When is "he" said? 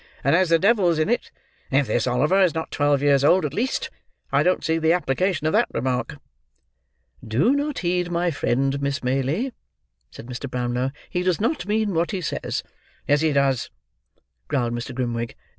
11.11-11.21, 12.09-12.21, 13.21-13.31